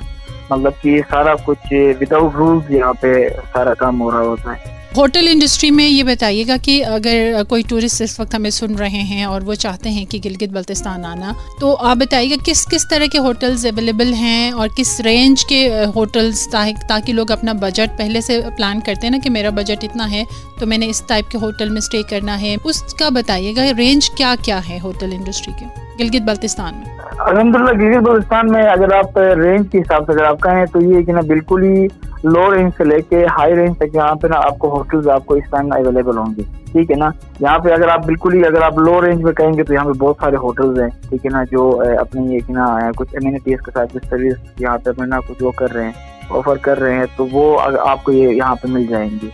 [0.51, 5.29] مطلب کہ سارا کچھ وداؤٹ رولز یہاں پہ سارا کام ہو رہا ہوتا ہے۔ ہوٹل
[5.29, 7.17] انڈسٹری میں یہ بتائیے گا کہ اگر
[7.49, 11.05] کوئی ٹورسٹ اس وقت ہمیں سن رہے ہیں اور وہ چاہتے ہیں کہ گلگت بلتستان
[11.05, 15.45] آنا، تو آپ بتائیے گا کس کس طرح کے ہوٹلز اویلیبل ہیں اور کس رینج
[15.45, 16.49] کے ہوٹلز
[16.89, 20.25] تاکہ لوگ اپنا بجٹ پہلے سے پلان کرتے ہیں نا کہ میرا بجٹ اتنا ہے
[20.63, 23.63] تو میں نے اس ٹائپ کے ہوٹل میں اسٹے کرنا ہے۔ اس کا بتائیے گا
[23.79, 25.67] رینج کیا کیا ہے ہوٹل انڈسٹری کے؟
[26.01, 30.25] گلگت بلتستان میں۔ الحمد للہ گلگت بلتستان میں اگر آپ رینج کے حساب سے اگر
[30.25, 31.87] آپ کہیں تو یہ کہ نا بالکل ہی
[32.25, 35.27] لو رینج سے لے کے ہائی رینج تک یہاں پہ نا آپ کو ہوٹلز آپ
[35.27, 37.09] کو اس ٹائم اویلیبل ہوں گے۔ ٹھیک ہے نا؟
[37.41, 39.85] یہاں پہ اگر آپ بالکل ہی اگر آپ لو رینج میں کہیں گے تو یہاں
[39.85, 43.59] پہ بہت سارے ہوٹلز ہیں۔ ٹھیک ہے نا؟ جو اپنی یہ کہ نا کچھ امیونٹیز
[43.65, 45.93] کے ساتھ سروس یہاں پہ اپنے نا کچھ وہ کر رہے ہیں
[46.31, 49.29] آفر کر رہے ہیں، تو وہ آپ کو یہ یہاں پہ مل جائیں گے۔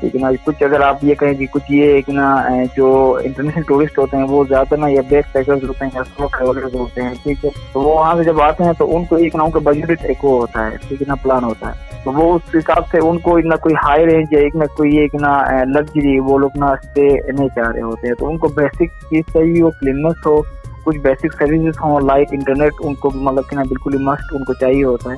[0.00, 3.62] ٹھیک ہے نا کچھ اگر آپ یہ کہیں کہ کچھ یہ ایک نا جو انٹرنیشنل
[3.62, 7.02] ٹورسٹ ہوتے ہیں، وہ زیادہ نا یا بیک پیکرز ہوتے ہیں، یا سلو ٹریولرز ہوتے
[7.02, 9.42] ہیں، ٹھیک ہے؟ تو وہ وہاں سے جب آتے ہیں تو ان کو ایک نا
[9.42, 12.34] ان کا بجٹ ایک وہ ہوتا ہے، ٹھیک ہے نا پلان ہوتا ہے۔ تو وہ
[12.34, 15.42] اس حساب سے ان کو نہ کوئی ہائی رینج یا ایک نہ کوئی ایک نا
[15.64, 19.22] لگژری وہ لوگ نا اسٹے نہیں چاہ رہے ہوتے ہیں۔ تو ان کو بیسک چیز
[19.32, 20.40] چاہیے، وہ کلینس ہو،
[20.84, 24.44] کچھ بیسک سروسز ہوں لائٹ انٹرنیٹ ان کو مطلب کہ نا بالکل ہی مسٹ ان
[24.44, 25.16] کو چاہیے ہوتا ہے۔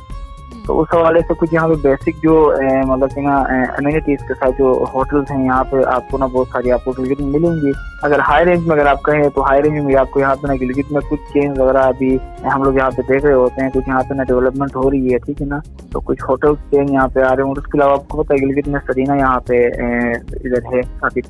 [0.66, 2.34] تو اس حوالے سے کچھ یہاں پہ بیسک جو
[2.86, 3.42] مطلب کہ نا
[4.06, 7.20] کے ساتھ جو ہوٹلس ہیں، یہاں پہ آپ کو نا بہت ساری آپ کو گلگت
[7.20, 7.70] میں ملیں گی۔
[8.02, 10.46] اگر ہائی رینج میں اگر آپ کہیں تو ہائی رینج میں آپ کو یہاں پہ
[10.46, 12.16] نا گلگت میں کچھ چینج وغیرہ ابھی
[12.54, 15.12] ہم لوگ یہاں پہ دیکھ رہے ہوتے ہیں، کچھ یہاں پہ نا ڈیولپمنٹ ہو رہی
[15.12, 15.58] ہے، ٹھیک ہے نا؟
[15.92, 18.34] تو کچھ ہوٹل چینج یہاں پہ آ رہے ہیں اس کے علاوہ آپ کو پتا
[18.34, 21.20] ہے، گلگت میں سرینا یہاں پہ ادھر ہے کافی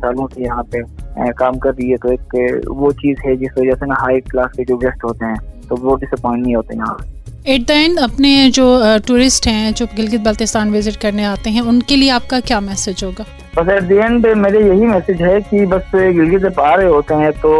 [0.00, 2.34] سالوں سے یہاں پہ کام کر رہی ہے۔ تو ایک
[2.80, 5.34] وہ چیز ہے جس وجہ سے نا ہائی کلاس کے جو گیسٹ ہوتے ہیں،
[5.68, 8.64] تو وہ ڈس اپوائنٹ نہیں ہوتے یہاں پہ۔ ایٹ دا اینڈ اپنے جو
[9.06, 12.58] ٹورسٹ ہیں جو گلگت بلتستان وزٹ کرنے آتے ہیں، ان کے لیے آپ کا کیا
[12.60, 13.24] میسج ہوگا؟
[13.54, 17.14] بس ایٹ دی اینڈ میرے یہی میسج ہے کہ بس گلگت جب آ رہے ہوتے
[17.14, 17.52] ہیں تو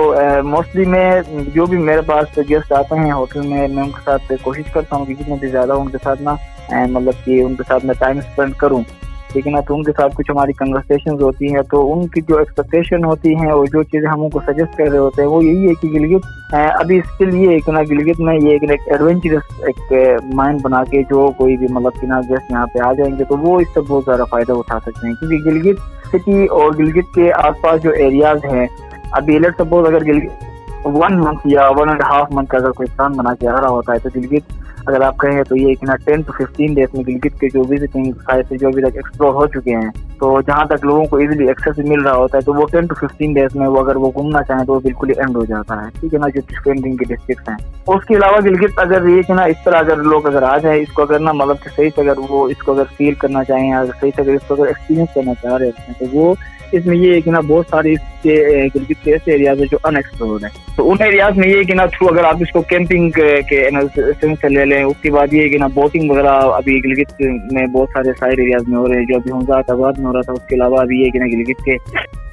[0.45, 1.21] موسٹلی میں
[1.55, 4.97] جو بھی میرے پاس گیسٹ آتے ہیں ہوٹل میں میں ان کے ساتھ کوشش کرتا
[4.97, 6.35] ہوں کہ جتنا بھی زیادہ ان کے ساتھ نا
[6.71, 8.83] مطلب کہ ان کے ساتھ میں ٹائم اسپینڈ کروں۔
[9.33, 12.21] ٹھیک ہے نا تو ان کے ساتھ کچھ ہماری کنورسیشن ہوتی ہیں تو ان کی
[12.29, 15.29] جو ایکسپیکٹیشن ہوتی ہیں اور جو چیزیں ہم ان کو سجیسٹ کر رہے ہوتے ہیں
[15.29, 18.63] وہ یہی ہے کہ گلگت ابھی اس کے لیے ایک نا گلگت میں یہ ایک
[18.87, 19.93] ایڈونچرس ایک
[20.35, 23.25] مائنڈ بنا کے جو کوئی بھی مطلب کہ نا گیسٹ یہاں پہ آ جائیں گے
[23.25, 27.15] تو وہ اس سے بہت زیادہ فائدہ اٹھا سکتے ہیں کیونکہ گلگت سٹی اور گلگت
[27.15, 28.67] کے آس پاس جو ایریاز ہیں،
[29.13, 32.89] ابھی لیٹ سپوز اگر گلگت ون منتھ یا ون اینڈ ہاف منتھ کا اگر کوئی
[32.97, 34.53] پلان بنا کے آ رہا ہوتا ہے تو گلگت
[34.89, 38.13] اگر آپ کہیں تو یہ نا ٹین ٹو ففٹین ڈیز میں گلگت کے جو وزٹنگ
[38.27, 41.79] سائٹ جو ابھی تک ایکسپلور ہو چکے ہیں، تو جہاں تک لوگوں کو ایزیلی ایکسیس
[41.89, 44.43] مل رہا ہوتا ہے، تو وہ ٹین ٹو ففٹین ڈیز میں وہ اگر وہ گھومنا
[44.43, 45.89] چاہیں تو وہ بالکل ہی اینڈ ہو جاتا ہے.
[46.01, 47.57] ٹھیک ہے نا، جو ٹرینڈنگ کے ڈسٹرکٹس ہیں.
[47.87, 50.81] اس کے علاوہ گلگت اگر یہ کہ نا، اس طرح اگر لوگ اگر آ جائیں،
[50.83, 53.45] اس کو اگر نا مطلب کہ صحیح سے اگر وہ اس کو اگر فیل کرنا
[53.45, 56.35] چاہیں اگر صحیح سے اگر اس کو اگر ایکسپیرینس کرنا چاہ رہے ہیں، تو وہ
[56.73, 59.67] اس میں یہ ہے کہ نا بہت سارے اس کے گلگت کے ایسے ایریاز ہیں
[59.71, 62.37] جو ان ایکسپلورڈ ہیں۔ تو ان ایریاز میں یہ ہے کہ نا تھرو اگر آپ
[62.41, 63.11] اس کو کیمپنگ
[63.49, 63.69] کے
[64.21, 67.67] سینس سے لے لیں، اس کے بعد یہ کہ نا بوٹنگ وغیرہ ابھی گلگت میں
[67.67, 70.21] بہت سارے سائڈ ایریاز میں ہو رہے ہیں۔ جو ابھی حمزات آباد میں ہو رہا
[70.21, 71.77] تھا، اس کے علاوہ ابھی یہ کہ نا گلگت کے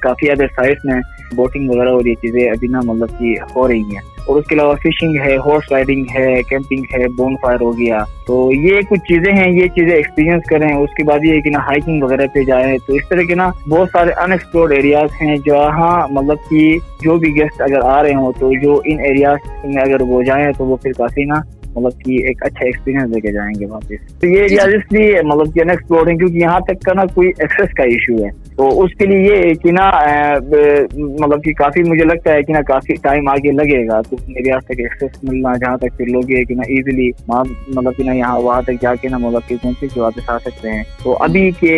[0.00, 1.00] کافی ادر سائڈس میں
[1.34, 4.54] بوٹنگ وغیرہ اور یہ چیزیں ابھی نا مطلب کہ ہو رہی ہیں۔ اور اس کے
[4.54, 9.00] علاوہ فشنگ ہے ہارس رائڈنگ ہے کیمپنگ ہے بون فائر ہو گیا۔ تو یہ کچھ
[9.00, 12.42] چیزیں ہیں، یہ چیزیں ایکسپیرینس کریں۔ اس کے بعد یہ کہ نا ہائکنگ وغیرہ پہ
[12.42, 16.78] جائیں۔ تو اس طرح کے نا بہت سارے ان ایکسپلورڈ ایریاز ہیں جہاں مطلب کہ
[17.02, 20.52] جو بھی گیسٹ اگر آ رہے ہوں تو جو ان ایریاز میں اگر وہ جائیں
[20.58, 21.34] تو وہ پھر کافی نا
[21.76, 25.22] مطلب کہ ایک اچھا ایکسپیرینس لے کے جائیں گے واپس۔ تو یہ ایریاز اس لیے
[25.24, 28.94] مطلب کہ ہیں کیونکہ یہاں تک کا نا کوئی ایکسیس کا ایشو ہے۔ تو اس
[28.98, 29.90] کے لیے یہ کہ نا
[30.94, 34.64] مطلب کہ کافی مجھے لگتا ہے کہ نا کافی ٹائم آگے لگے گا۔ تو ایریاز
[34.64, 38.38] تک ایکسیس ملنا جہاں تک پھر لوگ یہ کہ نا ایزیلی مطلب کہ نا یہاں
[38.40, 41.50] وہاں تک جا کے نا مطلب کہ گھومتے کے واپس آ سکتے ہیں۔ تو ابھی
[41.60, 41.74] کے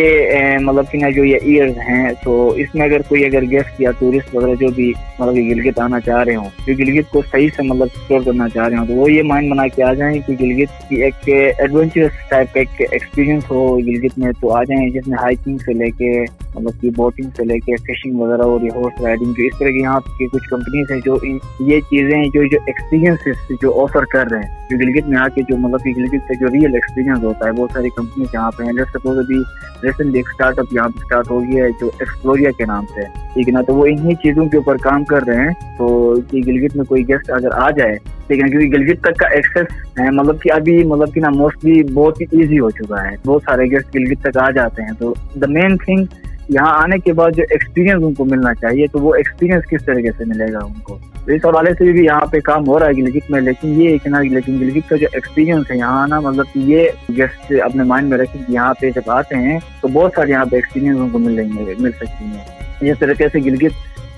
[0.61, 3.91] مطلب کہ نا جو یہ ایئرز ہیں تو اس میں اگر کوئی اگر گیسٹ یا
[3.99, 7.47] ٹورسٹ وغیرہ جو بھی مطلب کہ گلگت آنا چاہ رہے ہوں جو گلگت کو صحیح
[7.55, 10.19] سے مطلب ایکسپلور کرنا چاہ رہے ہوں تو وہ یہ مائنڈ بنا کے آ جائیں
[10.27, 14.89] کہ گلگت کی ایک ایڈونچرس ٹائپ کا ایک ایکسپیرینس ہو گلگت میں، تو آ جائیں
[14.89, 16.11] جس میں ہائکنگ سے لے کے
[16.55, 19.67] مطلب کہ بوٹنگ سے لے کے فشنگ وغیرہ اور یہ ہارس رائڈنگ جو اس طرح
[19.67, 21.17] کی یہاں کی کچھ کمپنیز ہیں جو
[21.59, 23.19] یہ چیزیں جو جو ایکسپیرینس
[23.61, 26.35] جو آفر کر رہے ہیں، جو گلگت میں آ کے جو مطلب کہ گلگت سے
[26.39, 29.35] جو ریئل ایکسپیرینس ہوتا ہے بہت ساری کمپنیز یہاں پہ ہیں۔ لیٹ سپوز ابھی
[29.83, 33.01] ریسنٹ ایک اسٹارٹ اپ یہاں پہ اسٹارٹ ہو گیا ہے جو ایکسپلوریا کے نام سے۔
[33.33, 36.41] ٹھیک ہے نا؟ تو وہ انہیں چیزوں کے اوپر کام کر رہے ہیں۔ تو کہ
[36.47, 37.95] گلگت میں کوئی گیسٹ اگر آ جائے،
[38.27, 41.83] ٹھیک ہے کیونکہ گلگت تک کا ایکسیس ہے مطلب کہ ابھی مطلب کہ نا موسٹلی
[41.83, 45.13] بہت ہی ایزی ہو چکا ہے۔ بہت سارے گیسٹ گلگت تک آ جاتے ہیں۔ تو
[45.35, 46.05] دا مین تھنگ
[46.49, 50.09] یہاں آنے کے بعد جو ایکسپیرینس ان کو ملنا چاہیے، تو وہ ایکسپیرینس کس طریقے
[50.17, 52.91] سے ملے گا ان کو؟ اس حوالے سے بھی یہاں پہ کام ہو رہا ہے
[52.91, 56.45] گلگت میں، لیکن یہ کہ نا، لیکن گلگت کا جو ایکسپیرینس ہے، یہاں نا مطلب
[56.53, 60.11] کہ یہ گیسٹ اپنے مائنڈ میں رکھیں کہ یہاں پہ جب آتے ہیں، تو بہت
[60.15, 62.45] سارے یہاں پہ ایکسپیرینس ان کو مل رہی ہیں مل سکتی ہیں۔
[62.81, 63.71] جس طریقے سے گلگت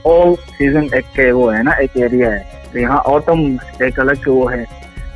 [0.05, 2.39] آل سیزن ایک وہ ہے نا، ایک ایریا ہے۔
[2.71, 4.63] تو یہاں آٹم ایک الگ وہ ہے۔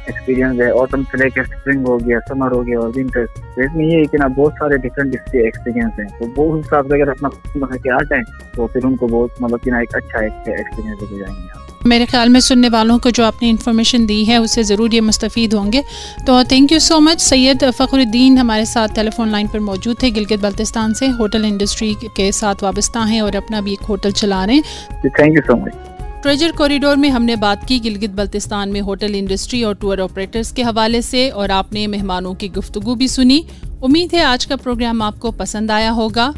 [0.07, 3.61] ایکسپیرینس ہے آٹم سے لے کے اسپرنگ ہو گیا سمر ہو گیا اور ونٹر تو
[3.61, 6.59] اس میں یہ ہے کہ نا بہت سارے ڈفرینٹ اس کے ایکسپیرینس ہیں تو وہ
[6.59, 8.23] حساب سے اگر اپنا بنا کے آ جائیں
[8.55, 11.63] تو پھر ان کو بہت مطلب کہ نا ایک اچھا ایک ایکسپیرینس دے جائیں گے
[11.87, 15.01] میرے خیال میں سننے والوں کو جو آپ نے انفارمیشن دی ہے اسے ضرور یہ
[15.01, 15.81] مستفید ہوں گے
[16.25, 19.97] تو تھینک یو سو مچ سید فخر الدین ہمارے ساتھ ٹیلی فون لائن پر موجود
[19.99, 24.11] تھے گلگت بلتستان سے ہوٹل انڈسٹری کے ساتھ وابستہ ہیں اور اپنا بھی ایک ہوٹل
[24.13, 25.94] چلا رہے ہیں thank you so much
[26.25, 30.51] treasure corridor میں ہم نے بات کی گلگت بلتستان میں ہوٹل انڈسٹری اور ٹور آپریٹرز
[30.51, 33.41] کے حوالے سے اور آپ نے مہمانوں کی گفتگو بھی سنی۔
[33.81, 36.31] امید ہے آج کا پروگرام آپ کو پسند آیا ہوگا۔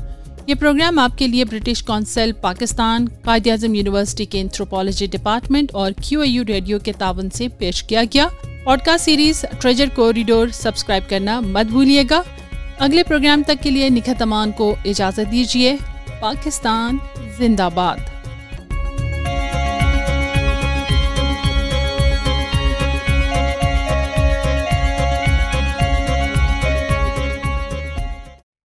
[0.47, 5.91] یہ پروگرام آپ کے لیے British Council, Pakistan, Quaid Azam university کے انتھروپالوجی ڈپارٹمنٹ اور
[6.01, 8.27] کیو اے یو ریڈیو کے تعاون سے پیش کیا گیا۔
[8.79, 12.21] Podcast series treasure corridor subscribe کرنا مت بھولیے گا۔
[12.79, 15.77] اگلے پروگرام تک کے لیے نکھت امان کو اجازت دیجیے۔
[16.19, 16.97] پاکستان
[17.37, 18.16] زندہ باد۔